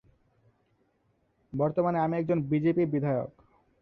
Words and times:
বর্তমানে 1.53 1.97
আমি 1.99 2.15
একজন 2.17 2.39
বিজেপি 2.49 2.83
বিধায়ক।' 2.93 3.35